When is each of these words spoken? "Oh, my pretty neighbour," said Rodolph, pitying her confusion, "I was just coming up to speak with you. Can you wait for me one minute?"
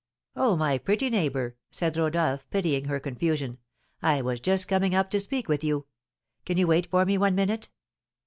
"Oh, 0.35 0.55
my 0.57 0.79
pretty 0.79 1.11
neighbour," 1.11 1.57
said 1.69 1.95
Rodolph, 1.95 2.49
pitying 2.49 2.85
her 2.85 2.99
confusion, 2.99 3.59
"I 4.01 4.23
was 4.23 4.39
just 4.39 4.67
coming 4.67 4.95
up 4.95 5.11
to 5.11 5.19
speak 5.19 5.47
with 5.47 5.63
you. 5.63 5.85
Can 6.43 6.57
you 6.57 6.65
wait 6.65 6.87
for 6.87 7.05
me 7.05 7.19
one 7.19 7.35
minute?" 7.35 7.69